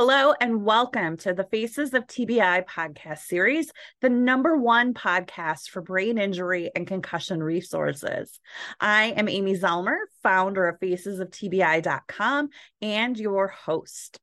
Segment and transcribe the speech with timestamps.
[0.00, 5.82] Hello and welcome to the Faces of TBI podcast series, the number one podcast for
[5.82, 8.38] brain injury and concussion resources.
[8.78, 12.48] I am Amy Zellmer, founder of facesoftbi.com
[12.80, 14.20] and your host.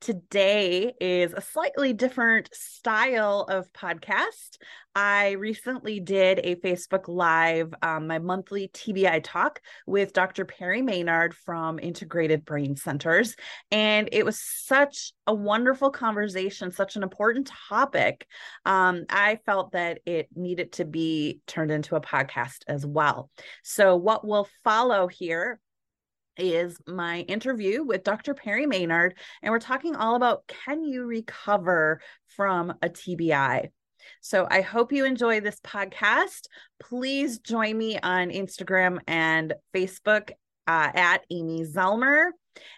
[0.00, 4.58] Today is a slightly different style of podcast.
[4.94, 10.44] I recently did a Facebook Live, um, my monthly TBI talk with Dr.
[10.44, 13.36] Perry Maynard from Integrated Brain Centers.
[13.70, 18.26] And it was such a wonderful conversation, such an important topic.
[18.66, 23.30] Um, I felt that it needed to be turned into a podcast as well.
[23.62, 25.58] So, what will follow here
[26.36, 28.34] is my interview with Dr.
[28.34, 33.70] Perry Maynard, and we're talking all about can you recover from a TBI?
[34.20, 36.46] So I hope you enjoy this podcast.
[36.80, 40.30] Please join me on Instagram and Facebook
[40.66, 42.30] uh, at Amy Zellmer.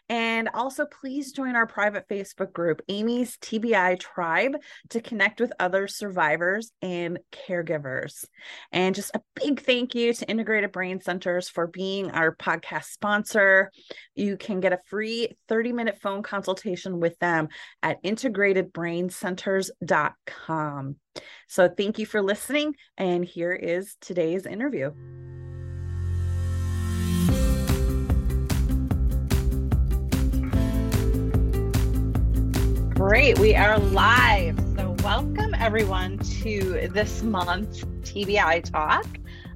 [0.09, 4.55] And also, please join our private Facebook group, Amy's TBI Tribe,
[4.91, 8.25] to connect with other survivors and caregivers.
[8.73, 13.71] And just a big thank you to Integrated Brain Centers for being our podcast sponsor.
[14.15, 17.49] You can get a free 30 minute phone consultation with them
[17.83, 20.97] at integratedbraincenters.com.
[21.49, 22.77] So, thank you for listening.
[22.97, 24.93] And here is today's interview.
[32.99, 33.39] Great.
[33.39, 34.59] We are live.
[34.77, 39.07] So, welcome everyone to this month's TBI Talk.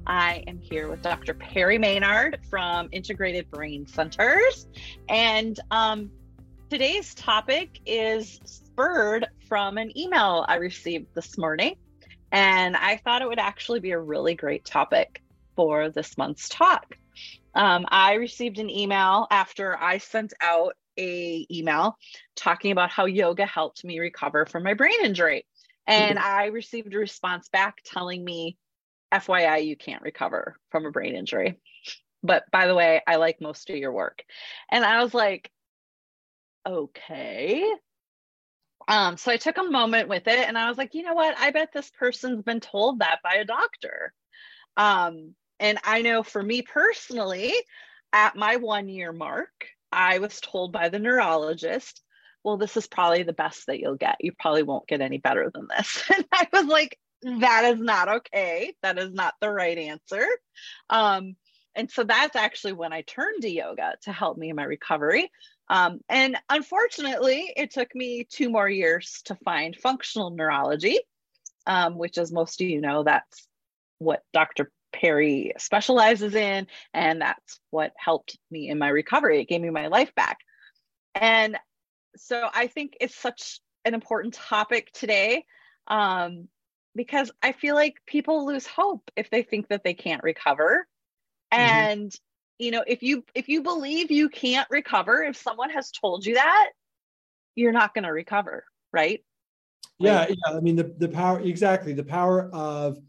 [0.07, 1.33] I am here with Dr.
[1.33, 4.69] Perry Maynard from Integrated Brain Centers.
[5.09, 6.09] And um,
[6.69, 11.75] today's topic is spurred from an email I received this morning.
[12.31, 15.21] And I thought it would actually be a really great topic
[15.57, 16.97] for this month's talk.
[17.55, 21.97] Um, I received an email after I sent out a email
[22.35, 25.45] talking about how yoga helped me recover from my brain injury.
[25.87, 26.17] And.
[26.17, 28.57] I received a response back telling me,
[29.13, 31.59] FYI, you can't recover from a brain injury.
[32.23, 34.23] But by the way, I like most of your work.
[34.71, 35.51] And I was like,
[36.67, 37.69] okay.
[38.87, 41.37] Um, so I took a moment with it and I was like, you know what?
[41.37, 44.13] I bet this person's been told that by a doctor.
[44.77, 47.53] Um, and I know for me personally,
[48.11, 52.01] at my one year mark, I was told by the neurologist,
[52.43, 54.17] well, this is probably the best that you'll get.
[54.19, 56.03] You probably won't get any better than this.
[56.13, 58.73] And I was like, that is not okay.
[58.81, 60.25] That is not the right answer.
[60.89, 61.35] Um,
[61.75, 65.31] and so that's actually when I turned to yoga to help me in my recovery.
[65.69, 70.99] Um, and unfortunately, it took me two more years to find functional neurology,
[71.65, 73.47] um, which, as most of you know, that's
[73.99, 74.71] what Dr.
[74.93, 76.67] Perry specializes in.
[76.93, 79.41] And that's what helped me in my recovery.
[79.41, 80.37] It gave me my life back.
[81.15, 81.57] And
[82.15, 85.45] so I think it's such an important topic today
[85.87, 86.47] um,
[86.95, 90.87] because I feel like people lose hope if they think that they can't recover.
[91.53, 91.61] Mm-hmm.
[91.61, 92.15] And
[92.59, 96.35] you know, if you if you believe you can't recover, if someone has told you
[96.35, 96.69] that,
[97.55, 99.23] you're not going to recover, right?
[99.99, 100.55] Yeah, yeah.
[100.55, 102.99] I mean, the the power exactly the power of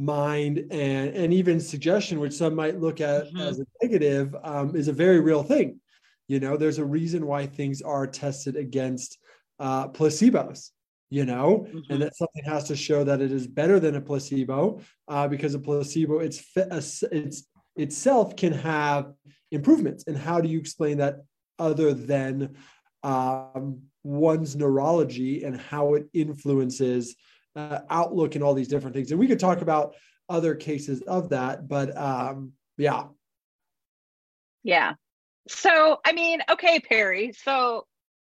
[0.00, 3.40] mind and and even suggestion which some might look at mm-hmm.
[3.40, 5.78] as a negative um, is a very real thing
[6.26, 9.18] you know there's a reason why things are tested against
[9.58, 10.70] uh, placebos
[11.10, 11.92] you know mm-hmm.
[11.92, 15.54] and that something has to show that it is better than a placebo uh, because
[15.54, 17.44] a placebo it's it's
[17.76, 19.12] itself can have
[19.50, 21.16] improvements and how do you explain that
[21.58, 22.56] other than
[23.02, 27.16] um, one's neurology and how it influences
[27.56, 29.10] uh, outlook and all these different things.
[29.10, 29.94] And we could talk about
[30.28, 33.04] other cases of that, but um, yeah.
[34.62, 34.94] Yeah.
[35.48, 37.32] So, I mean, okay, Perry.
[37.32, 37.86] So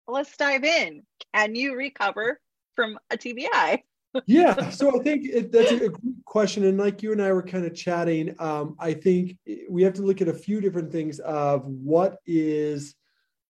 [0.09, 1.03] let's dive in.
[1.35, 2.41] Can you recover
[2.75, 3.83] from a TBI?
[4.27, 4.71] yeah.
[4.71, 6.65] So I think it, that's a great question.
[6.65, 9.39] And like you and I were kind of chatting, um, I think
[9.71, 12.95] we have to look at a few different things of what is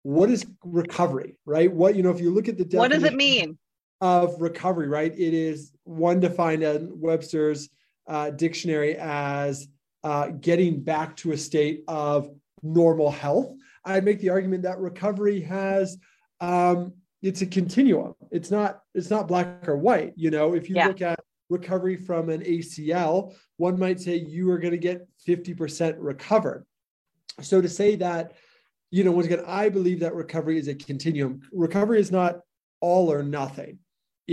[0.02, 1.70] what is recovery, right?
[1.70, 3.58] What, you know, if you look at the what does it mean?
[4.00, 5.12] Of recovery, right?
[5.12, 7.68] It is one defined in Webster's
[8.08, 9.68] uh, dictionary as
[10.04, 12.30] uh, getting back to a state of
[12.62, 13.54] normal health.
[13.84, 15.98] I'd make the argument that recovery has
[16.40, 18.14] um, it's a continuum.
[18.30, 20.14] It's not it's not black or white.
[20.16, 20.86] You know, if you yeah.
[20.86, 21.20] look at
[21.50, 26.64] recovery from an ACL, one might say you are going to get 50% recovered.
[27.42, 28.32] So to say that,
[28.90, 31.42] you know, once again, I believe that recovery is a continuum.
[31.52, 32.40] Recovery is not
[32.80, 33.78] all or nothing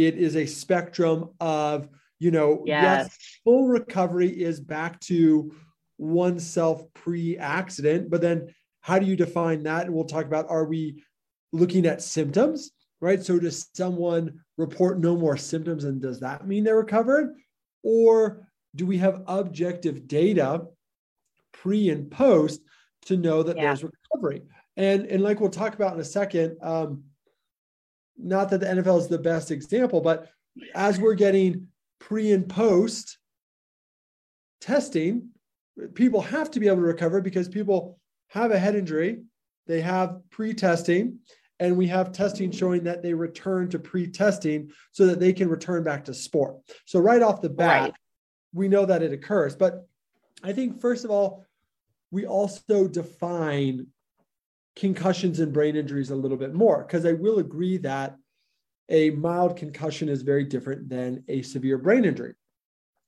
[0.06, 1.90] it is a spectrum of
[2.20, 3.06] you know yes.
[3.08, 5.54] yes full recovery is back to
[5.98, 11.04] oneself pre-accident but then how do you define that and we'll talk about are we
[11.52, 12.72] looking at symptoms
[13.02, 13.24] right?
[13.24, 17.36] So does someone report no more symptoms and does that mean they're recovered?
[17.84, 20.66] Or do we have objective data
[21.54, 22.62] pre and post
[23.06, 23.64] to know that yeah.
[23.64, 24.44] there's recovery?
[24.76, 27.04] And, and like we'll talk about in a second, um,
[28.18, 30.30] not that the NFL is the best example, but
[30.74, 31.68] as we're getting
[32.00, 33.18] pre and post
[34.62, 35.30] testing,
[35.94, 38.00] people have to be able to recover because people
[38.30, 39.22] have a head injury,
[39.68, 41.20] they have pre testing,
[41.60, 45.50] and we have testing showing that they return to pre testing so that they can
[45.50, 46.58] return back to sport.
[46.86, 47.94] So, right off the bat, right.
[48.54, 49.56] we know that it occurs.
[49.56, 49.88] But
[50.44, 51.46] I think, first of all,
[52.12, 53.88] we also define
[54.78, 58.16] concussions and brain injuries a little bit more because I will agree that
[58.90, 62.36] a mild concussion is very different than a severe brain injury.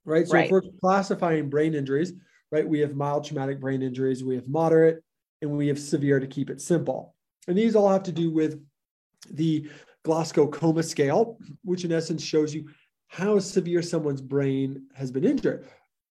[0.03, 0.27] Right.
[0.27, 0.45] So, right.
[0.45, 2.13] if we're classifying brain injuries,
[2.51, 5.03] right, we have mild traumatic brain injuries, we have moderate,
[5.41, 7.15] and we have severe to keep it simple.
[7.47, 8.59] And these all have to do with
[9.31, 9.69] the
[10.03, 12.69] Glasgow Coma Scale, which in essence shows you
[13.07, 15.67] how severe someone's brain has been injured.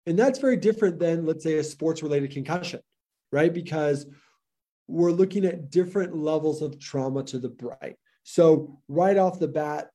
[0.06, 2.80] And that's very different than, let's say, a sports related concussion,
[3.30, 3.52] right?
[3.52, 4.06] Because
[4.92, 7.94] we're looking at different levels of trauma to the brain.
[8.24, 9.88] So, right off the bat,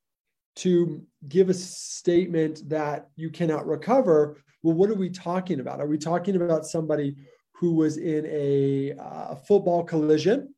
[0.57, 5.79] to give a statement that you cannot recover, well, what are we talking about?
[5.79, 7.15] Are we talking about somebody
[7.53, 10.53] who was in a uh, football collision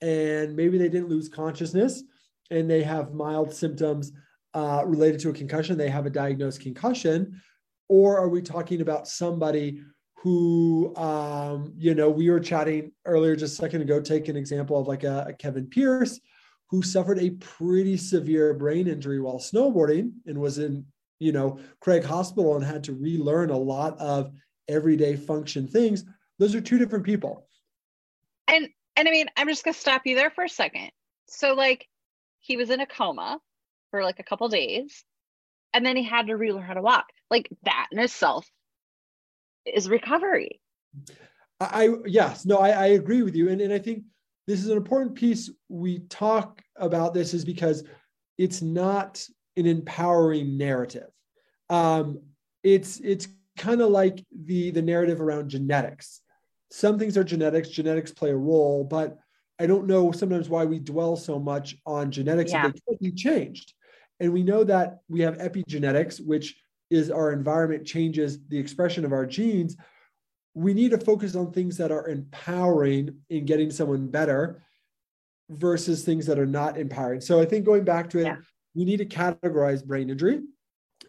[0.00, 2.02] and maybe they didn't lose consciousness
[2.50, 4.12] and they have mild symptoms
[4.54, 7.38] uh, related to a concussion, they have a diagnosed concussion?
[7.88, 9.82] Or are we talking about somebody
[10.22, 14.78] who, um, you know, we were chatting earlier just a second ago, take an example
[14.78, 16.20] of like a, a Kevin Pearce
[16.70, 20.86] who suffered a pretty severe brain injury while snowboarding and was in,
[21.18, 24.30] you know, Craig Hospital and had to relearn a lot of
[24.68, 26.04] everyday function things.
[26.38, 27.48] Those are two different people.
[28.46, 30.92] And and I mean, I'm just going to stop you there for a second.
[31.26, 31.88] So, like,
[32.38, 33.40] he was in a coma
[33.90, 35.04] for like a couple days,
[35.72, 37.06] and then he had to relearn how to walk.
[37.28, 38.48] Like, that in itself
[39.66, 40.60] is recovery.
[41.60, 43.48] I, yes, no, I, I agree with you.
[43.48, 44.04] And, and I think
[44.46, 45.50] this is an important piece.
[45.68, 47.84] We talk about this is because
[48.38, 49.24] it's not
[49.56, 51.08] an empowering narrative.
[51.70, 52.20] Um,
[52.62, 56.20] it's it's kind of like the the narrative around genetics
[56.70, 59.18] some things are genetics genetics play a role but
[59.58, 62.68] i don't know sometimes why we dwell so much on genetics yeah.
[62.68, 63.74] they can be changed
[64.20, 66.56] and we know that we have epigenetics which
[66.92, 69.76] is our environment changes the expression of our genes
[70.54, 74.62] we need to focus on things that are empowering in getting someone better
[75.48, 78.36] versus things that are not empowering so i think going back to it yeah.
[78.74, 80.40] we need to categorize brain injury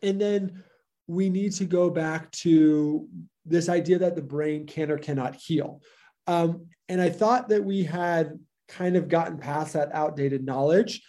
[0.01, 0.63] and then
[1.07, 3.07] we need to go back to
[3.45, 5.81] this idea that the brain can or cannot heal.
[6.27, 11.01] Um, and I thought that we had kind of gotten past that outdated knowledge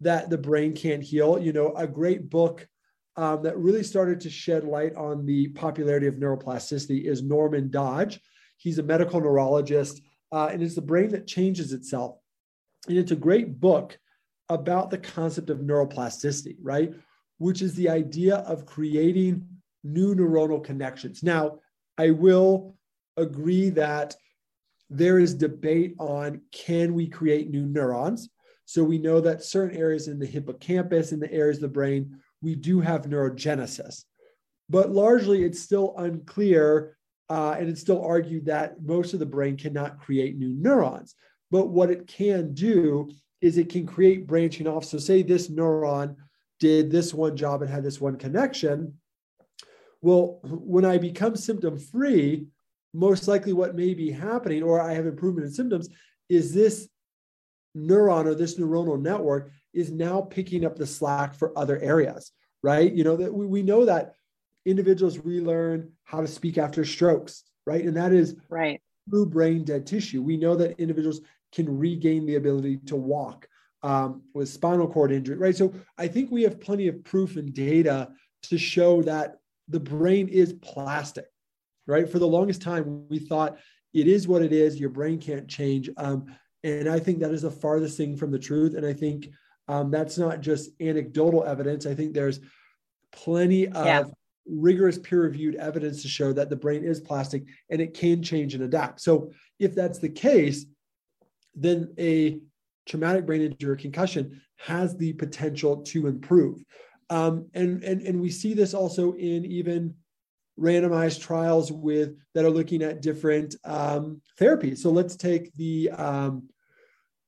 [0.00, 1.38] that the brain can't heal.
[1.38, 2.66] You know, a great book
[3.20, 8.18] um, that really started to shed light on the popularity of neuroplasticity is Norman Doidge.
[8.56, 10.00] He's a medical neurologist,
[10.32, 12.16] uh, and it's the brain that changes itself.
[12.88, 13.98] And it's a great book
[14.48, 16.94] about the concept of neuroplasticity, right?
[17.36, 19.46] Which is the idea of creating
[19.84, 21.22] new neuronal connections.
[21.22, 21.58] Now,
[21.98, 22.74] I will
[23.18, 24.16] agree that
[24.88, 28.30] there is debate on can we create new neurons?
[28.64, 32.18] So we know that certain areas in the hippocampus, in the areas of the brain,
[32.42, 34.04] we do have neurogenesis.
[34.68, 36.96] But largely, it's still unclear,
[37.28, 41.14] uh, and it's still argued that most of the brain cannot create new neurons.
[41.50, 44.84] But what it can do is it can create branching off.
[44.84, 46.16] So, say this neuron
[46.60, 48.94] did this one job and had this one connection.
[50.02, 52.46] Well, when I become symptom free,
[52.94, 55.88] most likely what may be happening, or I have improvement in symptoms,
[56.28, 56.88] is this
[57.76, 62.92] neuron or this neuronal network is now picking up the slack for other areas, right?
[62.92, 64.14] You know, that we, we know that
[64.66, 67.84] individuals relearn how to speak after strokes, right?
[67.84, 70.22] And that is right through brain dead tissue.
[70.22, 71.20] We know that individuals
[71.52, 73.48] can regain the ability to walk
[73.82, 75.56] um, with spinal cord injury, right?
[75.56, 78.10] So I think we have plenty of proof and data
[78.44, 79.36] to show that
[79.68, 81.26] the brain is plastic,
[81.86, 82.08] right?
[82.08, 83.58] For the longest time, we thought
[83.92, 84.78] it is what it is.
[84.78, 85.90] Your brain can't change.
[85.96, 86.26] Um,
[86.62, 88.74] and I think that is the farthest thing from the truth.
[88.74, 89.28] And I think
[89.70, 91.86] um, that's not just anecdotal evidence.
[91.86, 92.40] I think there's
[93.12, 94.02] plenty of yeah.
[94.46, 98.54] rigorous peer reviewed evidence to show that the brain is plastic and it can change
[98.54, 99.00] and adapt.
[99.00, 100.66] So if that's the case,
[101.54, 102.40] then a
[102.84, 106.64] traumatic brain injury or concussion has the potential to improve.
[107.08, 109.94] Um, and, and, and we see this also in even
[110.58, 114.78] randomized trials with that are looking at different um, therapies.
[114.78, 116.48] So let's take the um,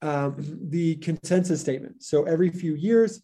[0.03, 0.35] um,
[0.69, 2.03] the consensus statement.
[2.03, 3.23] So every few years,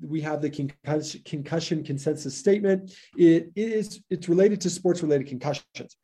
[0.00, 2.92] we have the concussion, concussion consensus statement.
[3.16, 5.96] It is it's related to sports related concussions,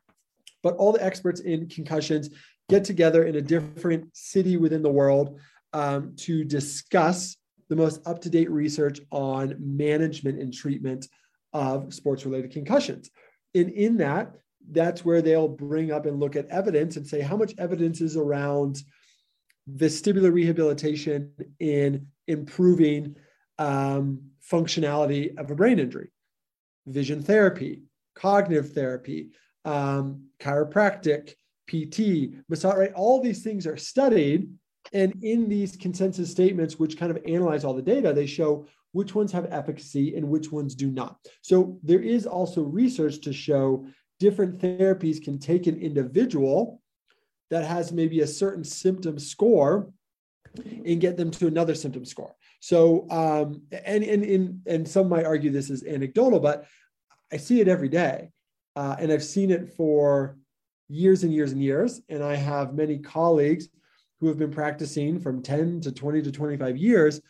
[0.61, 2.29] but all the experts in concussions
[2.67, 5.39] get together in a different city within the world
[5.71, 7.37] um, to discuss
[7.69, 11.07] the most up to date research on management and treatment
[11.53, 13.09] of sports related concussions.
[13.53, 14.33] And in that,
[14.71, 18.17] that's where they'll bring up and look at evidence and say how much evidence is
[18.17, 18.81] around
[19.69, 23.15] vestibular rehabilitation in improving
[23.57, 26.09] um, functionality of a brain injury,
[26.87, 27.83] vision therapy,
[28.15, 29.31] cognitive therapy,
[29.65, 31.33] um, chiropractic,
[31.67, 32.93] PT, massage, right?
[32.93, 34.49] All these things are studied.
[34.93, 39.15] And in these consensus statements, which kind of analyze all the data, they show which
[39.15, 41.17] ones have efficacy and which ones do not.
[41.41, 43.85] So there is also research to show
[44.19, 46.81] different therapies can take an individual
[47.49, 49.89] that has maybe a certain symptom score
[50.85, 52.35] and get them to another symptom score.
[52.59, 56.65] So, um, and, and, and, and some might argue this is anecdotal, but
[57.31, 58.31] I see it every day.
[58.75, 60.37] Uh, and I've seen it for
[60.87, 62.01] years and years and years.
[62.09, 63.67] And I have many colleagues
[64.19, 67.21] who have been practicing from 10 to 20 to 25 years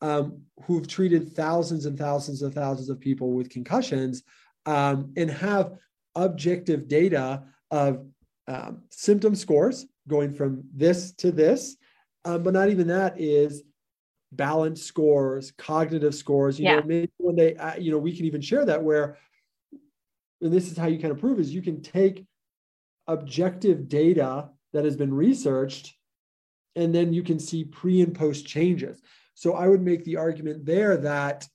[0.00, 4.22] um, who've treated thousands and thousands of thousands of people with concussions
[4.66, 5.72] um, and have
[6.14, 8.06] objective data of
[8.48, 11.76] um, symptom scores going from this to this.
[12.24, 13.62] Um, but not even that is
[14.32, 16.58] balance scores, cognitive scores.
[16.58, 16.76] You yeah.
[16.76, 19.18] know, maybe when they, uh, you know, we can even share that where,
[20.40, 22.24] and this is how you kind of prove is you can take
[23.06, 25.94] objective data that has been researched,
[26.76, 29.00] and then you can see pre and post changes.
[29.34, 31.46] So I would make the argument there that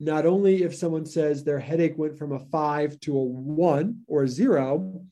[0.00, 4.24] not only if someone says their headache went from a five to a one or
[4.24, 5.04] a zero,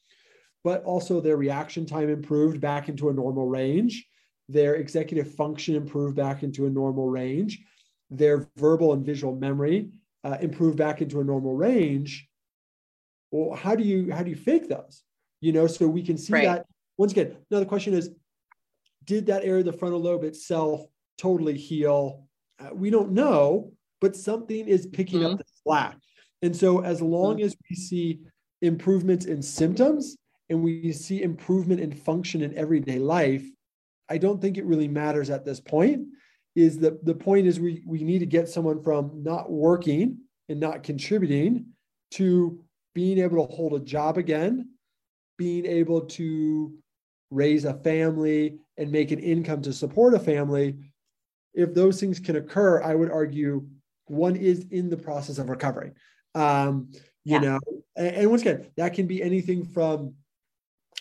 [0.65, 4.07] but also their reaction time improved back into a normal range,
[4.49, 7.61] their executive function improved back into a normal range,
[8.11, 9.91] their verbal and visual memory
[10.25, 12.27] uh, improved back into a normal range.
[13.31, 15.03] Well, how do you how do you fake those?
[15.41, 16.45] You know, so we can see right.
[16.45, 17.37] that once again.
[17.51, 18.11] Now the question is,
[19.05, 20.83] did that area of the frontal lobe itself
[21.19, 22.27] totally heal?
[22.59, 25.33] Uh, we don't know, but something is picking mm-hmm.
[25.33, 25.99] up the slack.
[26.43, 27.47] And so, as long mm-hmm.
[27.47, 28.21] as we see
[28.63, 30.17] improvements in symptoms
[30.51, 33.45] and we see improvement in function in everyday life,
[34.09, 36.07] I don't think it really matters at this point.
[36.57, 40.59] Is that the point is we, we need to get someone from not working and
[40.59, 41.67] not contributing
[42.13, 42.61] to
[42.95, 44.71] being able to hold a job again,
[45.37, 46.73] being able to
[47.31, 50.77] raise a family and make an income to support a family.
[51.55, 53.67] If those things can occur, I would argue
[54.07, 55.95] one is in the process of recovering.
[56.35, 56.91] Um,
[57.25, 57.41] you yeah.
[57.41, 57.61] know,
[57.97, 60.15] and, and once again, that can be anything from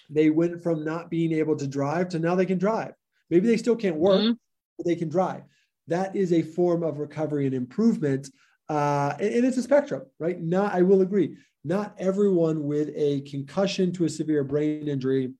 [0.10, 2.94] they went from not being able to drive to now they can drive.
[3.30, 4.34] Maybe they still can't work, mm-hmm.
[4.78, 5.44] but they can drive.
[5.88, 8.30] That is a form of recovery and improvement.
[8.70, 10.42] Uh, and, and, it's a spectrum, right?
[10.42, 15.34] Not, I will agree, not everyone with a concussion to a severe brain injury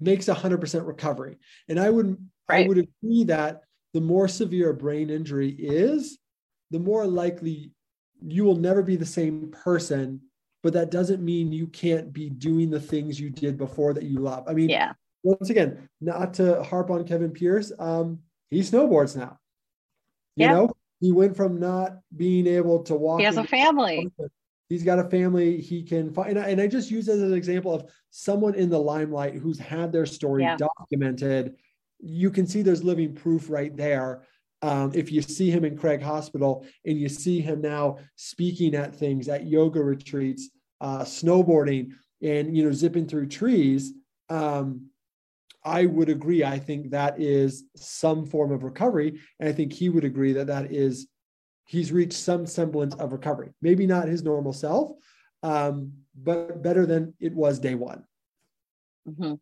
[0.00, 1.36] makes 100% recovery.
[1.68, 2.16] And I would,
[2.48, 2.64] right.
[2.64, 3.62] I would agree that
[3.92, 6.18] the more severe a brain injury is,
[6.70, 7.72] the more likely
[8.26, 10.22] you will never be the same person
[10.62, 14.18] but that doesn't mean you can't be doing the things you did before that you
[14.18, 14.44] love.
[14.48, 14.92] I mean yeah.
[15.22, 19.38] once again not to harp on kevin pearce um he snowboards now.
[20.36, 20.52] You yeah.
[20.52, 24.08] know he went from not being able to walk he has a family.
[24.68, 26.38] he's got a family he can find.
[26.38, 30.06] And I, just use as an example of someone in the limelight who's had their
[30.06, 30.56] story yeah.
[30.56, 31.56] documented.
[31.98, 34.22] You can see there's living proof right there
[34.62, 38.94] um, if you see him in Craig Hospital and you see him now speaking at
[38.94, 40.50] things at yoga retreats,
[40.80, 41.90] uh, snowboarding,
[42.22, 43.92] and you know zipping through trees,
[44.30, 44.86] um,
[45.64, 46.44] I would agree.
[46.44, 50.46] I think that is some form of recovery, and I think he would agree that
[50.46, 51.08] that is
[51.66, 53.50] he's reached some semblance of recovery.
[53.60, 54.92] Maybe not his normal self,
[55.42, 58.04] um, but better than it was day one.
[59.08, 59.34] Mm-hmm.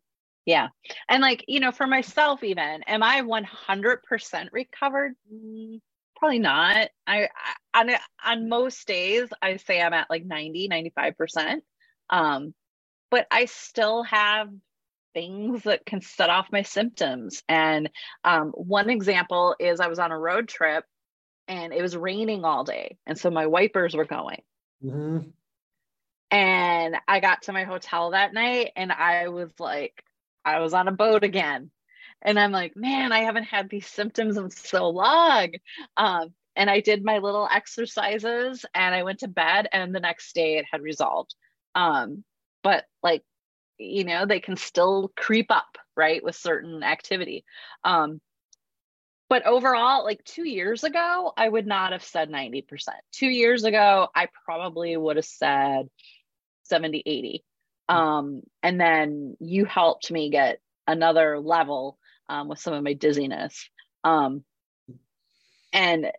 [0.45, 0.69] Yeah.
[1.07, 5.13] And like, you know, for myself, even, am I 100% recovered?
[5.31, 5.79] Mm,
[6.15, 6.89] probably not.
[7.05, 7.29] I,
[7.73, 7.89] I, on,
[8.25, 11.61] on most days, I say I'm at like 90, 95%.
[12.09, 12.53] Um,
[13.09, 14.49] but I still have
[15.13, 17.43] things that can set off my symptoms.
[17.47, 17.89] And
[18.23, 20.85] um, one example is I was on a road trip
[21.47, 22.97] and it was raining all day.
[23.05, 24.41] And so my wipers were going.
[24.83, 25.29] Mm-hmm.
[26.31, 30.01] And I got to my hotel that night and I was like,
[30.45, 31.71] I was on a boat again.
[32.21, 35.51] And I'm like, man, I haven't had these symptoms in so long.
[35.97, 40.35] Um, and I did my little exercises and I went to bed, and the next
[40.35, 41.33] day it had resolved.
[41.75, 42.23] Um,
[42.63, 43.23] but like,
[43.77, 47.43] you know, they can still creep up, right, with certain activity.
[47.83, 48.21] Um,
[49.29, 52.65] but overall, like two years ago, I would not have said 90%.
[53.13, 55.89] Two years ago, I probably would have said
[56.63, 57.43] 70, 80.
[57.91, 61.97] Um, and then you helped me get another level
[62.29, 63.69] um, with some of my dizziness.
[64.03, 64.43] Um,
[65.73, 66.11] and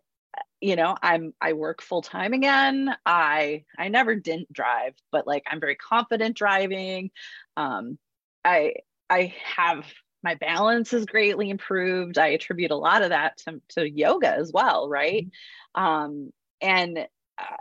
[0.61, 5.43] you know i'm i work full time again i i never didn't drive but like
[5.51, 7.11] i'm very confident driving
[7.57, 7.97] um
[8.45, 8.73] i
[9.09, 9.85] i have
[10.23, 14.51] my balance is greatly improved i attribute a lot of that to, to yoga as
[14.53, 15.27] well right
[15.75, 15.83] mm-hmm.
[15.83, 16.97] um and
[17.37, 17.55] uh,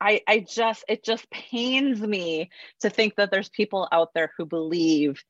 [0.00, 2.50] I, I just it just pains me
[2.80, 5.22] to think that there's people out there who believe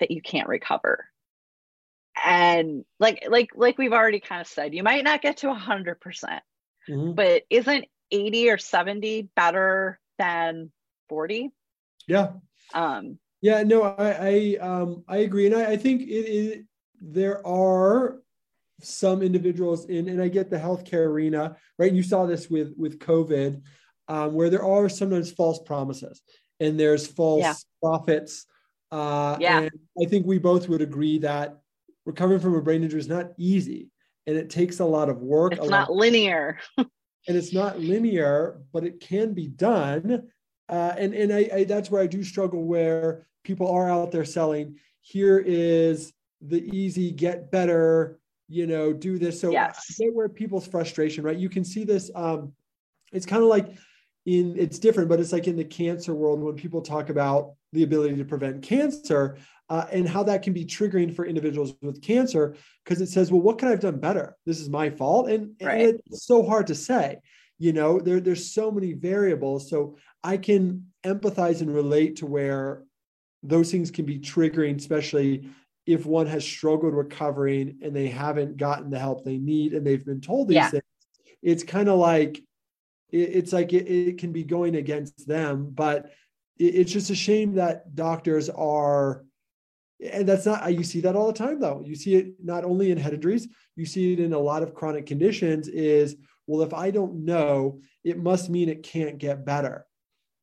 [0.00, 1.06] that you can't recover.
[2.24, 5.96] And like like like we've already kind of said you might not get to 100%
[5.98, 7.12] mm-hmm.
[7.12, 10.70] but isn't 80 or 70 better than
[11.08, 11.50] 40
[12.06, 12.32] yeah.
[12.72, 15.46] Um yeah no i i um i agree.
[15.46, 16.64] And i, I think it, it
[17.00, 18.18] there are
[18.84, 22.98] some individuals in and i get the healthcare arena right you saw this with with
[22.98, 23.62] covid
[24.08, 26.20] um, where there are sometimes false promises
[26.60, 27.54] and there's false yeah.
[27.82, 28.46] prophets
[28.92, 29.60] uh, yeah.
[29.60, 29.70] and
[30.02, 31.58] i think we both would agree that
[32.06, 33.90] recovering from a brain injury is not easy
[34.26, 35.52] and it takes a lot of work.
[35.52, 36.58] It's not lot, linear.
[36.78, 36.88] and
[37.26, 40.28] it's not linear, but it can be done.
[40.68, 44.24] Uh, and and I, I, that's where I do struggle where people are out there
[44.24, 44.78] selling.
[45.02, 48.18] Here is the easy get better,
[48.54, 49.40] you know, do this.
[49.40, 49.98] So yes.
[50.12, 51.36] where people's frustration, right?
[51.36, 52.10] You can see this.
[52.14, 52.52] Um,
[53.12, 53.66] it's kind of like
[54.26, 57.82] in it's different, but it's like in the cancer world when people talk about the
[57.82, 62.54] ability to prevent cancer uh, and how that can be triggering for individuals with cancer
[62.84, 64.36] because it says, well, what could I have done better?
[64.46, 65.28] This is my fault.
[65.28, 65.88] And, right.
[65.88, 67.18] and it's so hard to say.
[67.58, 69.68] You know, there, there's so many variables.
[69.68, 72.84] So I can empathize and relate to where
[73.42, 75.48] those things can be triggering, especially
[75.86, 80.04] if one has struggled recovering and they haven't gotten the help they need and they've
[80.04, 80.70] been told these yeah.
[80.70, 80.82] things.
[81.42, 82.42] It's kind of like,
[83.10, 86.10] it's like it, it, can be going against them, but
[86.58, 89.24] it's just a shame that doctors are
[90.12, 92.90] and that's not you see that all the time though you see it not only
[92.90, 96.16] in head injuries you see it in a lot of chronic conditions is
[96.46, 99.86] well if i don't know it must mean it can't get better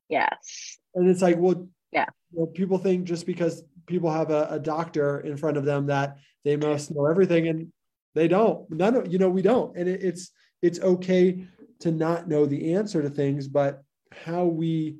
[0.08, 4.48] yes and it's like well yeah you know, people think just because people have a,
[4.50, 7.72] a, doctor in front of them that they must know everything and
[8.14, 11.44] they don't none of you know we don't and it, it's it's okay
[11.80, 14.96] to not know the answer to things but how we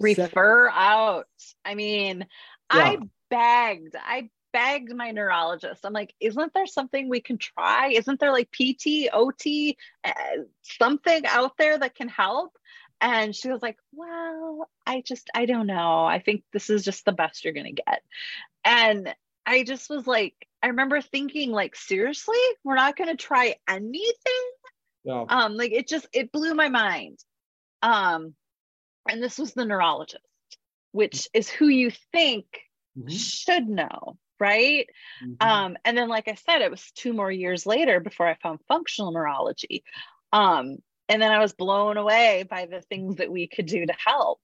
[0.00, 1.26] refer set- out
[1.64, 2.26] i mean
[2.72, 2.80] yeah.
[2.80, 2.98] i
[3.32, 5.84] begged, I begged my neurologist.
[5.84, 7.88] I'm like, isn't there something we can try?
[7.88, 10.12] Isn't there like PT, OT, uh,
[10.60, 12.56] something out there that can help?
[13.02, 16.04] And she was like, well, I just, I don't know.
[16.04, 18.00] I think this is just the best you're going to get.
[18.64, 19.12] And
[19.44, 24.14] I just was like, I remember thinking, like, seriously, we're not going to try anything.
[25.02, 25.24] Yeah.
[25.28, 27.18] Um, like it just, it blew my mind.
[27.82, 28.34] Um,
[29.08, 30.22] and this was the neurologist,
[30.92, 32.46] which is who you think
[32.96, 33.08] mm-hmm.
[33.08, 34.88] should know right
[35.22, 35.48] mm-hmm.
[35.48, 38.58] um and then like i said it was two more years later before i found
[38.66, 39.84] functional neurology
[40.32, 40.78] um
[41.12, 44.40] and then i was blown away by the things that we could do to help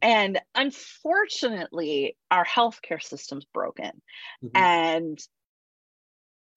[0.00, 3.90] and unfortunately our healthcare system's broken
[4.42, 4.56] mm-hmm.
[4.56, 5.18] and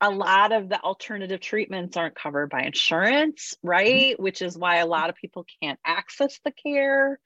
[0.01, 4.23] a lot of the alternative treatments aren't covered by insurance right mm-hmm.
[4.23, 7.19] which is why a lot of people can't access the care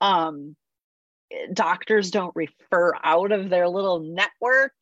[0.00, 0.56] um
[1.52, 4.74] doctors don't refer out of their little network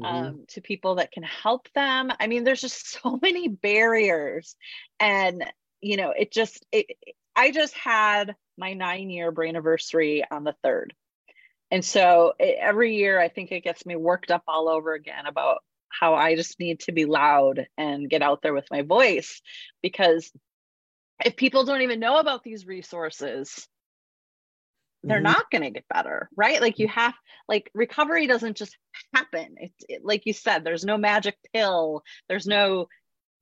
[0.00, 0.04] mm-hmm.
[0.04, 2.10] um, to people that can help them.
[2.18, 4.56] I mean, there's just so many barriers.
[5.00, 5.44] And,
[5.84, 6.86] you know, it just, it,
[7.36, 10.94] I just had my nine year brain anniversary on the third.
[11.70, 15.26] And so it, every year, I think it gets me worked up all over again
[15.26, 19.40] about how I just need to be loud and get out there with my voice
[19.82, 20.30] because
[21.24, 23.68] if people don't even know about these resources,
[25.04, 25.24] they're mm-hmm.
[25.24, 27.14] not going to get better right like you have
[27.46, 28.76] like recovery doesn't just
[29.14, 32.86] happen it's it, like you said there's no magic pill there's no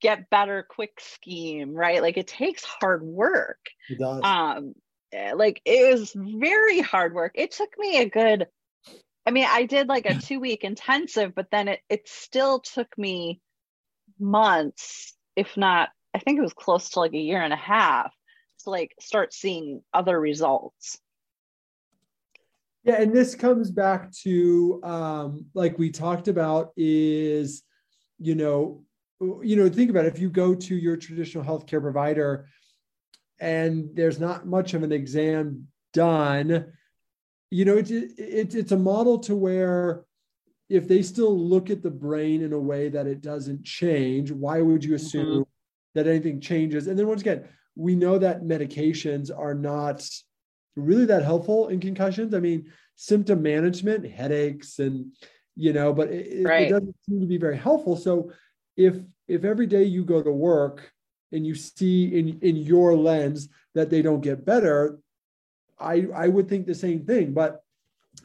[0.03, 2.01] get better quick scheme right?
[2.01, 3.59] Like it takes hard work.
[3.89, 4.21] It does.
[4.23, 4.75] um
[5.11, 7.31] eh, like it was very hard work.
[7.35, 8.47] It took me a good
[9.25, 12.89] i mean i did like a two week intensive but then it it still took
[12.97, 13.39] me
[14.19, 18.11] months if not i think it was close to like a year and a half
[18.63, 20.99] to like start seeing other results.
[22.83, 27.63] Yeah, and this comes back to um, like we talked about is,
[28.19, 28.83] you know,
[29.19, 30.13] you know, think about it.
[30.13, 32.47] if you go to your traditional healthcare provider
[33.39, 36.73] and there's not much of an exam done,
[37.49, 40.05] you know, it's it, it's a model to where
[40.69, 44.61] if they still look at the brain in a way that it doesn't change, why
[44.61, 45.41] would you assume mm-hmm.
[45.93, 46.87] that anything changes?
[46.87, 50.07] And then once again, we know that medications are not
[50.75, 52.33] really that helpful in concussions.
[52.33, 55.11] I mean, symptom management, headaches, and
[55.55, 56.67] you know, but it, right.
[56.67, 57.95] it doesn't seem to be very helpful.
[57.95, 58.31] So
[58.77, 60.91] if if every day you go to work
[61.31, 64.99] and you see in in your lens that they don't get better,
[65.79, 67.33] I I would think the same thing.
[67.33, 67.61] But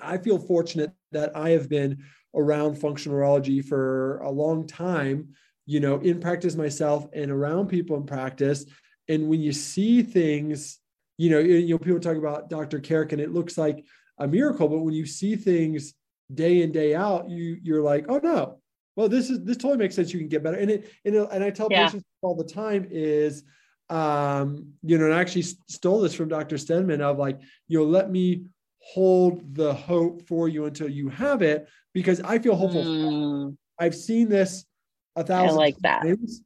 [0.00, 5.28] I feel fortunate that I have been around functional neurology for a long time,
[5.66, 8.66] you know, in practice myself and around people in practice.
[9.08, 10.78] And when you see things,
[11.16, 12.78] you know, you know, people talk about Dr.
[12.80, 13.84] Carrick and it looks like
[14.18, 15.94] a miracle, but when you see things
[16.32, 18.60] day in, day out, you you're like, oh no,
[18.98, 20.12] well, this is this totally makes sense.
[20.12, 20.56] You can get better.
[20.56, 21.86] And it and, it, and I tell yeah.
[21.86, 23.44] patients all the time is
[23.88, 26.56] um, you know, and I actually stole this from Dr.
[26.56, 28.46] Stenman of like, you know, let me
[28.80, 32.82] hold the hope for you until you have it because I feel hopeful.
[32.82, 33.56] Mm.
[33.78, 34.66] I've seen this
[35.14, 36.02] a thousand I like that.
[36.02, 36.42] Times,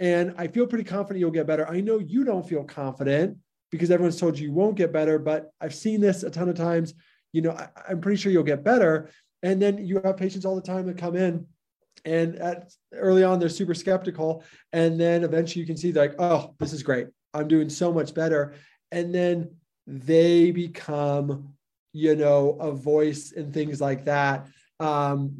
[0.00, 1.68] and I feel pretty confident you'll get better.
[1.68, 3.36] I know you don't feel confident
[3.70, 6.56] because everyone's told you you won't get better, but I've seen this a ton of
[6.56, 6.94] times.
[7.34, 9.10] You know, I, I'm pretty sure you'll get better.
[9.42, 11.46] And then you have patients all the time that come in
[12.04, 14.44] and at early on they're super skeptical.
[14.72, 17.08] And then eventually you can see like oh this is great.
[17.34, 18.54] I'm doing so much better.
[18.90, 19.54] And then
[19.86, 21.54] they become
[21.92, 24.46] you know a voice and things like that.
[24.80, 25.32] Um,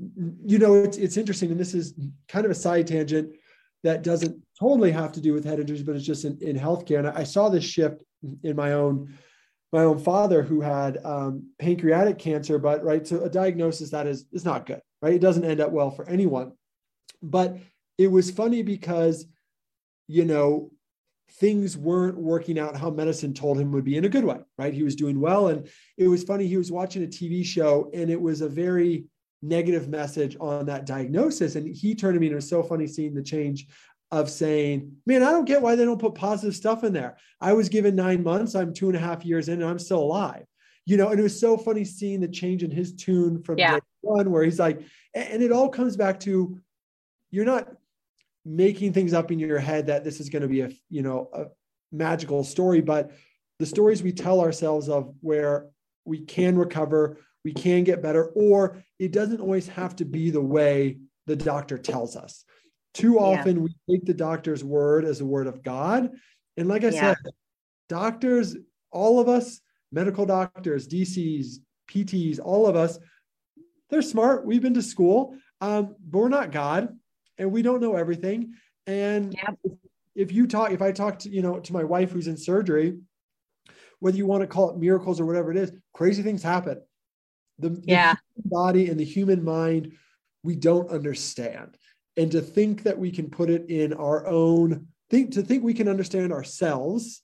[0.45, 1.51] you know it's it's interesting.
[1.51, 1.95] And this is
[2.29, 3.35] kind of a side tangent
[3.83, 6.99] that doesn't totally have to do with head injuries but it's just in, in healthcare.
[6.99, 8.05] And I, saw this shift
[8.45, 9.13] in my own
[9.73, 14.27] my own father who had um, pancreatic cancer but right so a diagnosis that is
[14.33, 16.53] is not good right it doesn't end up well for anyone
[17.23, 17.59] but
[17.99, 19.27] it was funny because
[20.09, 20.71] you know
[21.37, 24.75] things weren't working out how medicine told him would be in a good way, right?
[24.75, 25.49] He was doing well.
[25.49, 29.07] And it was funny, he was watching a TV show and it was a very
[29.41, 31.57] negative message on that diagnosis.
[31.57, 33.67] And he turned to me and it was so funny seeing the change
[34.11, 37.17] of saying, Man, I don't get why they don't put positive stuff in there.
[37.41, 40.01] I was given nine months, I'm two and a half years in, and I'm still
[40.01, 40.45] alive.
[40.85, 43.75] You know, and it was so funny seeing the change in his tune from yeah.
[43.75, 44.83] day one, where he's like,
[45.15, 46.59] and it all comes back to
[47.31, 47.69] you're not
[48.45, 51.29] making things up in your head that this is going to be a you know
[51.33, 51.45] a
[51.93, 53.13] magical story but
[53.59, 55.67] the stories we tell ourselves of where
[56.05, 60.41] we can recover we can get better or it doesn't always have to be the
[60.41, 62.45] way the doctor tells us
[62.95, 63.63] too often yeah.
[63.63, 66.11] we take the doctor's word as a word of god
[66.57, 67.15] and like i yeah.
[67.15, 67.17] said
[67.89, 68.57] doctors
[68.91, 69.61] all of us
[69.93, 72.99] medical doctors dcs pts all of us
[73.93, 76.89] they're smart we've been to school um, but we're not god
[77.39, 78.55] and we don't know everything.
[78.87, 79.37] And
[80.15, 82.99] if you talk, if I talk to, you know, to my wife who's in surgery,
[84.01, 86.81] whether you want to call it miracles or whatever it is, crazy things happen.
[87.59, 88.15] The, yeah.
[88.37, 89.93] the body and the human mind,
[90.43, 91.77] we don't understand.
[92.17, 95.75] And to think that we can put it in our own think to think we
[95.75, 97.23] can understand ourselves,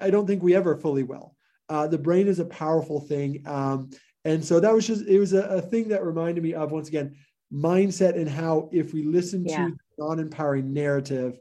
[0.00, 1.36] I don't think we ever fully will.
[1.68, 3.42] Uh, the brain is a powerful thing.
[3.46, 3.90] Um,
[4.24, 6.88] and so that was just, it was a, a thing that reminded me of once
[6.88, 7.16] again,
[7.52, 9.66] mindset and how if we listen yeah.
[9.66, 11.38] to non-empowering narrative,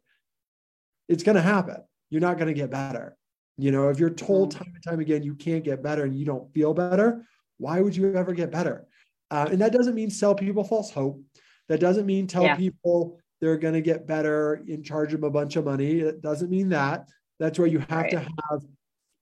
[1.08, 1.78] it's going to happen.
[2.10, 3.16] You're not going to get better.
[3.58, 4.64] You know, if you're told mm-hmm.
[4.64, 7.26] time and time again you can't get better and you don't feel better,
[7.58, 8.88] why would you ever get better?
[9.30, 11.22] Uh, and that doesn't mean sell people false hope.
[11.68, 12.56] That doesn't mean tell yeah.
[12.56, 16.00] people they're going to get better and charge them a bunch of money.
[16.00, 17.08] It doesn't mean that.
[17.40, 18.12] That's where you have right.
[18.12, 18.66] to have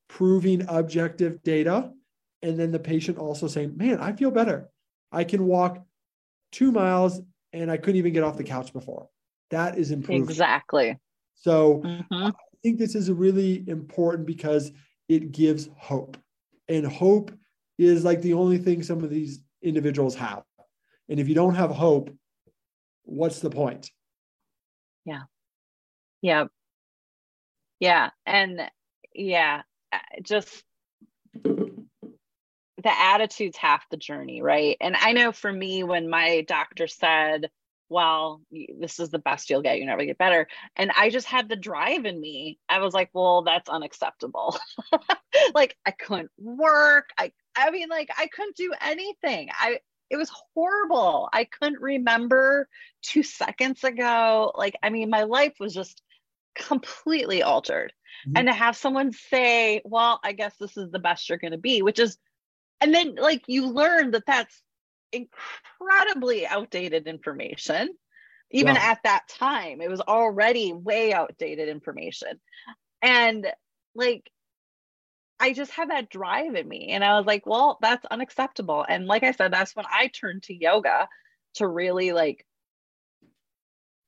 [0.07, 1.91] proving objective data.
[2.41, 4.69] And then the patient also saying, man, I feel better.
[5.11, 5.83] I can walk
[6.51, 7.21] two miles
[7.53, 9.09] and I couldn't even get off the couch before.
[9.49, 10.29] That is improvement.
[10.29, 10.99] Exactly.
[11.35, 12.13] So mm-hmm.
[12.27, 12.31] I
[12.63, 14.71] think this is really important because
[15.07, 16.17] it gives hope.
[16.67, 17.31] And hope
[17.77, 20.43] is like the only thing some of these individuals have.
[21.09, 22.09] And if you don't have hope,
[23.03, 23.89] what's the point?
[25.05, 25.21] Yeah.
[26.21, 26.45] Yeah.
[27.79, 28.09] Yeah.
[28.25, 28.61] And
[29.13, 29.61] yeah,
[30.21, 30.63] just
[32.83, 34.77] the attitude's half the journey, right?
[34.79, 37.49] And I know for me, when my doctor said,
[37.89, 38.41] well,
[38.79, 40.47] this is the best you'll get, you never get better.
[40.75, 42.59] And I just had the drive in me.
[42.67, 44.57] I was like, well, that's unacceptable.
[45.55, 47.09] like I couldn't work.
[47.17, 49.49] I I mean, like I couldn't do anything.
[49.53, 51.29] I it was horrible.
[51.33, 52.67] I couldn't remember
[53.01, 54.53] two seconds ago.
[54.55, 56.01] Like, I mean, my life was just
[56.55, 57.91] completely altered.
[58.27, 58.37] Mm-hmm.
[58.37, 61.57] And to have someone say, well, I guess this is the best you're going to
[61.57, 62.17] be, which is
[62.81, 64.61] and then like you learn that that's
[65.11, 67.89] incredibly outdated information
[68.51, 68.81] even wow.
[68.81, 72.39] at that time it was already way outdated information
[73.01, 73.47] and
[73.95, 74.29] like
[75.39, 76.89] I just had that drive in me.
[76.89, 78.85] And I was like, well, that's unacceptable.
[78.87, 81.07] And like I said, that's when I turned to yoga
[81.55, 82.45] to really like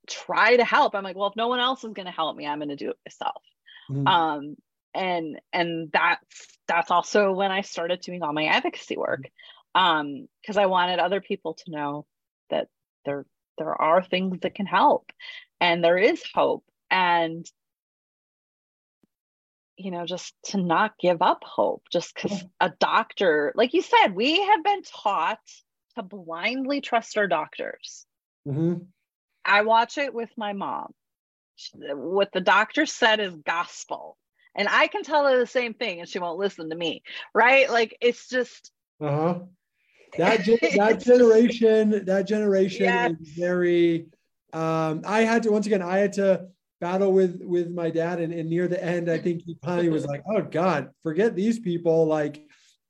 [0.07, 0.95] try to help.
[0.95, 2.75] I'm like, well, if no one else is going to help me, I'm going to
[2.75, 3.43] do it myself.
[3.91, 4.07] Mm-hmm.
[4.07, 4.55] Um,
[4.93, 9.29] and and that's that's also when I started doing all my advocacy work.
[9.75, 12.05] Um, because I wanted other people to know
[12.49, 12.67] that
[13.05, 13.25] there
[13.57, 15.11] there are things that can help
[15.61, 16.63] and there is hope.
[16.89, 17.45] And
[19.77, 24.09] you know, just to not give up hope, just because a doctor, like you said,
[24.09, 25.39] we have been taught
[25.95, 28.05] to blindly trust our doctors.
[28.45, 28.83] Mm-hmm.
[29.45, 30.93] I watch it with my mom.
[31.73, 34.17] What the doctor said is gospel.
[34.55, 37.03] And I can tell her the same thing and she won't listen to me.
[37.33, 37.69] Right.
[37.69, 38.71] Like it's just.
[39.01, 39.39] Uh huh.
[40.17, 43.11] That, that generation, that generation yes.
[43.21, 44.07] is very.
[44.51, 46.47] Um, I had to, once again, I had to
[46.79, 50.05] battle with with my dad and, and near the end i think he finally was
[50.05, 52.41] like oh god forget these people like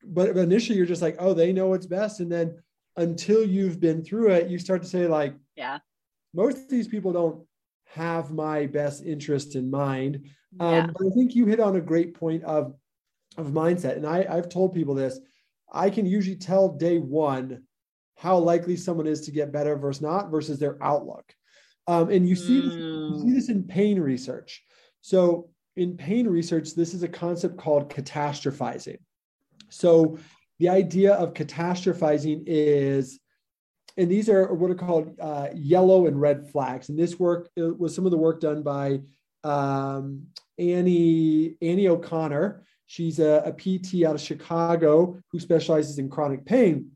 [0.03, 2.55] but initially you're just like oh they know what's best and then
[2.97, 5.79] until you've been through it you start to say like yeah
[6.33, 7.43] most of these people don't
[7.85, 10.87] have my best interest in mind yeah.
[10.87, 12.73] but i think you hit on a great point of
[13.37, 15.19] of mindset and i i've told people this
[15.71, 17.63] i can usually tell day one
[18.15, 21.33] how likely someone is to get better versus not versus their outlook
[21.89, 24.63] um, and you see, this, you see this in pain research.
[25.01, 28.97] So, in pain research, this is a concept called catastrophizing.
[29.69, 30.19] So,
[30.59, 33.19] the idea of catastrophizing is,
[33.97, 36.89] and these are what are called uh, yellow and red flags.
[36.89, 38.99] And this work was some of the work done by
[39.43, 42.65] um, Annie Annie O'Connor.
[42.87, 46.91] She's a, a PT out of Chicago who specializes in chronic pain.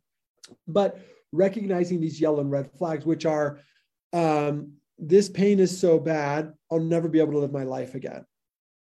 [0.67, 0.99] But
[1.31, 3.59] recognizing these yellow and red flags, which are
[4.11, 8.25] um, this pain is so bad, I'll never be able to live my life again.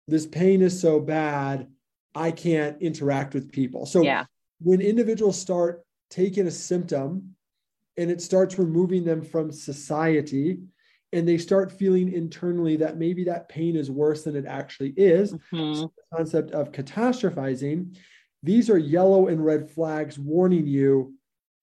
[0.07, 1.67] This pain is so bad,
[2.13, 3.85] I can't interact with people.
[3.85, 4.25] So yeah.
[4.59, 7.35] when individuals start taking a symptom
[7.97, 10.59] and it starts removing them from society
[11.13, 15.33] and they start feeling internally that maybe that pain is worse than it actually is,
[15.33, 15.73] mm-hmm.
[15.73, 17.95] so the concept of catastrophizing,
[18.43, 21.13] these are yellow and red flags warning you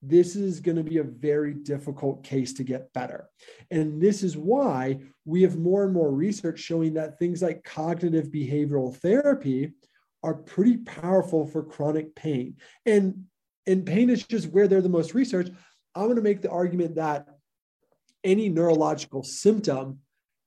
[0.03, 3.29] this is going to be a very difficult case to get better.
[3.71, 8.29] And this is why we have more and more research showing that things like cognitive
[8.29, 9.73] behavioral therapy
[10.23, 12.57] are pretty powerful for chronic pain.
[12.87, 13.25] And,
[13.67, 15.51] and pain is just where they're the most research.
[15.95, 17.29] I'm going to make the argument that
[18.29, 19.99] any neurological symptom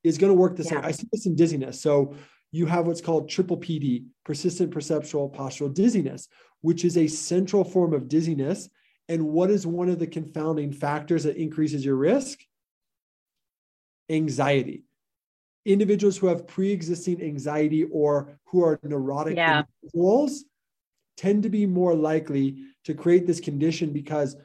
[0.04, 0.80] is going to work the same.
[0.84, 1.82] I see this in dizziness.
[1.82, 2.16] So
[2.52, 6.28] you have what's called triple PD, persistent perceptual postural dizziness,
[6.62, 8.70] which is a central form of dizziness
[9.12, 12.40] and what is one of the confounding factors that increases your risk?
[14.10, 14.86] Anxiety.
[15.66, 19.64] Individuals who have pre existing anxiety or who are neurotic yeah.
[19.84, 20.46] individuals
[21.18, 24.38] tend to be more likely to create this condition because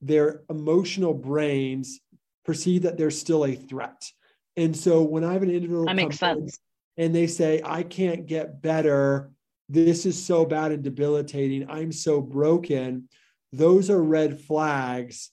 [0.00, 2.00] their emotional brains
[2.46, 4.10] perceive that there's still a threat.
[4.56, 6.58] And so when I have an individual that makes sense.
[6.96, 9.30] and they say, I can't get better,
[9.68, 13.08] this is so bad and debilitating, I'm so broken
[13.52, 15.30] those are red flags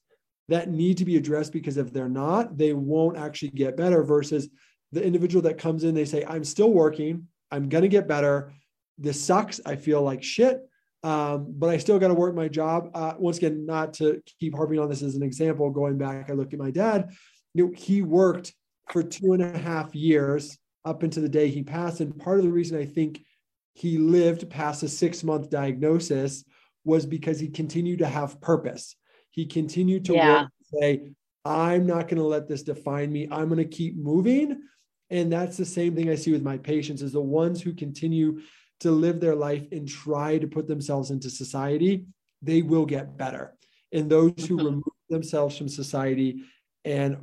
[0.49, 4.49] that need to be addressed because if they're not, they won't actually get better versus
[4.91, 8.53] the individual that comes in, they say, I'm still working, I'm going to get better.
[8.97, 9.59] This sucks.
[9.65, 10.61] I feel like shit,
[11.03, 12.89] um, but I still got to work my job.
[12.93, 16.33] Uh, once again, not to keep harping on this as an example, going back, I
[16.33, 17.11] look at my dad,
[17.53, 18.53] you know, he worked
[18.89, 21.99] for two and a half years up into the day he passed.
[21.99, 23.21] And part of the reason I think
[23.73, 26.43] he lived past a six month diagnosis
[26.85, 28.95] was because he continued to have purpose.
[29.29, 30.45] He continued to yeah.
[30.73, 31.11] say,
[31.43, 33.27] I'm not going to let this define me.
[33.29, 34.61] I'm going to keep moving.
[35.09, 38.41] And that's the same thing I see with my patients is the ones who continue
[38.83, 42.05] to live their life and try to put themselves into society,
[42.41, 43.55] they will get better.
[43.91, 44.65] And those who mm-hmm.
[44.65, 46.43] remove themselves from society
[46.85, 47.17] and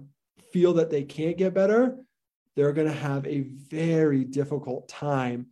[0.53, 1.96] feel that they can't get better,
[2.57, 5.46] they're going to have a very difficult time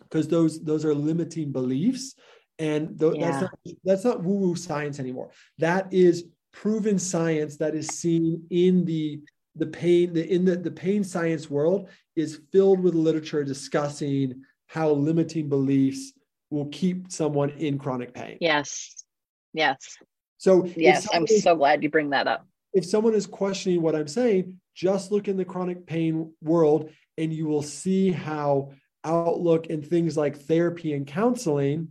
[0.00, 2.14] because those those are limiting beliefs
[2.58, 3.30] and th- yeah.
[3.30, 8.44] that's not that's not woo woo science anymore that is proven science that is seen
[8.50, 9.20] in the
[9.56, 14.42] the pain the in the, the pain science world is filled with literature discussing
[14.74, 16.12] how limiting beliefs
[16.50, 19.04] will keep someone in chronic pain yes
[19.52, 19.96] yes
[20.36, 24.08] so yes i'm so glad you bring that up if someone is questioning what i'm
[24.08, 28.72] saying just look in the chronic pain world and you will see how
[29.04, 31.88] outlook and things like therapy and counseling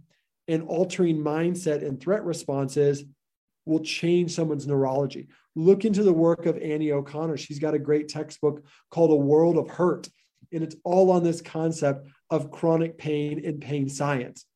[0.50, 3.06] and altering mindset and threat responses
[3.66, 5.28] will change someone's neurology.
[5.56, 7.38] Look into the work of Annie O'Connor.
[7.38, 10.10] She's got a great textbook called A World of Hurt,
[10.52, 14.48] and it's all on this concept of chronic pain and pain science.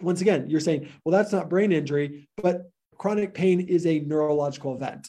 [0.00, 4.74] once again, you're saying, well, that's not brain injury, but chronic pain is a neurological
[4.74, 5.08] event,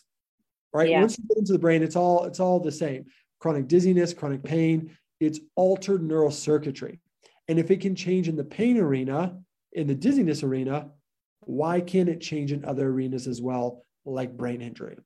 [0.72, 0.90] right?
[0.90, 1.00] Yeah.
[1.00, 3.06] Once you get into the brain, it's all it's all the same.
[3.40, 7.00] Chronic dizziness, chronic pain, it's altered neural circuitry.
[7.48, 9.38] And if it can change in the pain arena,
[9.74, 10.92] in the dizziness arena,
[11.40, 14.98] why can't it change in other arenas as well, like brain injury?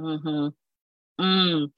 [0.00, 0.48] Mm-hmm.
[1.20, 1.70] Mm.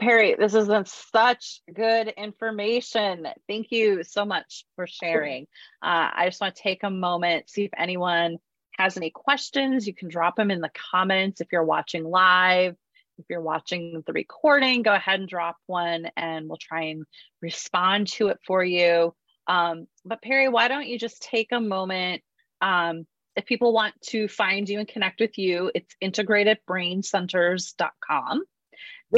[0.00, 3.28] Perry, this has been such good information.
[3.46, 5.42] Thank you so much for sharing.
[5.82, 8.38] Uh, I just want to take a moment, see if anyone
[8.78, 9.86] has any questions.
[9.86, 12.74] You can drop them in the comments if you're watching live.
[13.18, 17.04] If you're watching the recording, go ahead and drop one and we'll try and
[17.42, 19.14] respond to it for you.
[19.46, 22.22] Um, but Perry, why don't you just take a moment?
[22.62, 28.42] Um, if people want to find you and connect with you, it's integratedbraincenters.com.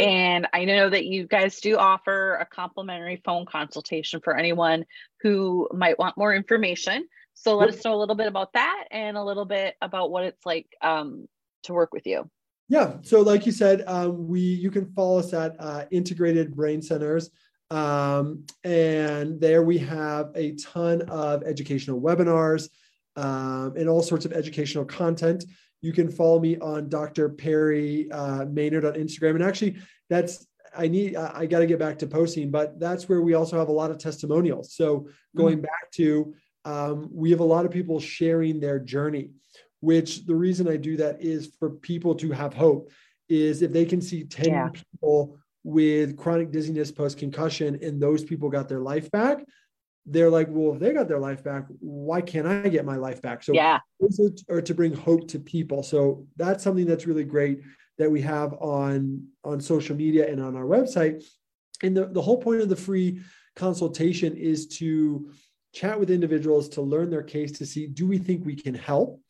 [0.00, 4.87] And I know that you guys do offer a complimentary phone consultation for anyone
[5.20, 7.07] who might want more information.
[7.35, 10.24] So let us know a little bit about that and a little bit about what
[10.24, 11.28] it's like um,
[11.64, 12.28] to work with you.
[12.68, 12.94] Yeah.
[13.02, 17.30] So, like you said, um, we you can follow us at uh, Integrated Brain Centers,
[17.70, 22.70] um, and there we have a ton of educational webinars
[23.16, 25.44] um, and all sorts of educational content.
[25.85, 27.29] You can follow me on Dr.
[27.29, 29.35] Perry uh, Maynard on Instagram.
[29.35, 29.77] And actually,
[30.09, 33.59] that's I need I got to get back to posting, but that's where we also
[33.59, 34.75] have a lot of testimonials.
[34.75, 35.62] So going mm-hmm.
[35.62, 39.31] back to um, we have a lot of people sharing their journey,
[39.81, 42.90] which the reason I do that is for people to have hope.
[43.29, 44.68] Is if they can see ten yeah.
[44.68, 49.44] people with chronic dizziness post concussion and those people got their life back,
[50.07, 53.23] they're like, well, if they got their life back, why can't I get my life
[53.23, 53.43] back?
[53.43, 53.79] So yeah,
[54.49, 55.83] or to bring hope to people.
[55.83, 57.62] So that's something that's really great
[57.99, 61.25] that we have on on social media and on our website.
[61.83, 63.21] And the, the whole point of the free
[63.57, 65.31] consultation is to
[65.73, 69.21] chat with individuals to learn their case to see do we think we can help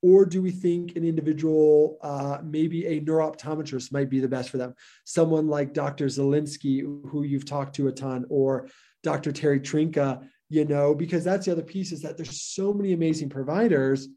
[0.00, 4.56] or do we think an individual, uh, maybe a neurooptometrist might be the best for
[4.56, 4.74] them?
[5.04, 6.06] Someone like Dr.
[6.06, 8.68] Zelinsky, who you've talked to a ton, or
[9.02, 9.32] Dr.
[9.32, 13.28] Terry Trinka, you know, because that's the other piece is that there's so many amazing
[13.28, 14.08] providers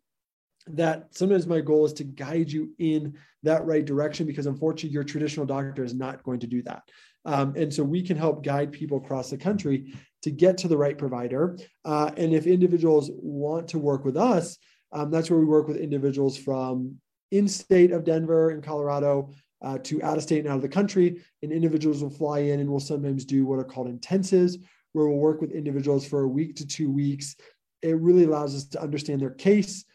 [0.68, 5.04] that sometimes my goal is to guide you in that right direction because unfortunately your
[5.04, 6.84] traditional doctor is not going to do that.
[7.26, 10.78] Um, and so we can help guide people across the country to get to the
[10.78, 11.58] right provider.
[11.84, 14.58] Uh, and if individuals want to work with us,
[14.92, 16.96] um, that's where we work with individuals from
[17.32, 19.32] in state of Denver in Colorado
[19.62, 21.22] uh, to out of state and out of the country.
[21.42, 24.56] And individuals will fly in and we'll sometimes do what are called intensives,
[24.94, 27.36] where we'll work with individuals for a week to two weeks.
[27.82, 29.86] It really allows us to understand their case,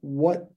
[0.00, 0.50] what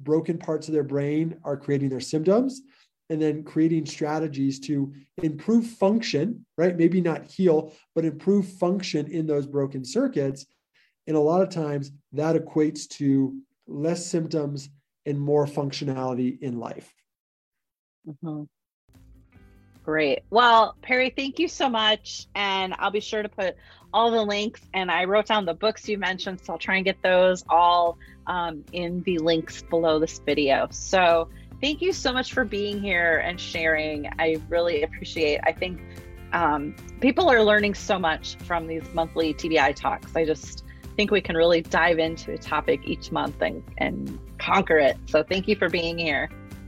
[0.00, 2.62] broken parts of their brain are creating their symptoms,
[3.10, 6.76] and then creating strategies to improve function, right?
[6.76, 10.46] Maybe not heal, but improve function in those broken circuits.
[11.06, 14.68] And a lot of times that equates to less symptoms
[15.06, 16.92] and more functionality in life.
[18.06, 18.42] Mm-hmm.
[19.84, 20.20] Great.
[20.28, 22.26] Well, Perry, thank you so much.
[22.34, 23.56] And I'll be sure to put
[23.92, 24.60] all the links.
[24.74, 27.96] And I wrote down the books you mentioned, so I'll try and get those all
[28.26, 30.68] um, in the links below this video.
[30.70, 31.30] So
[31.62, 34.10] thank you so much for being here and sharing.
[34.18, 35.40] I really appreciate.
[35.44, 35.80] I think
[36.34, 40.14] um, people are learning so much from these monthly TBI talks.
[40.14, 40.64] I just
[40.96, 44.98] think we can really dive into a topic each month and, and conquer it.
[45.06, 46.28] So thank you for being here.